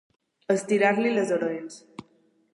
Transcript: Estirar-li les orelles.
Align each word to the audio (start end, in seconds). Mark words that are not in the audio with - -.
Estirar-li 0.53 1.13
les 1.19 1.35
orelles. 1.37 1.79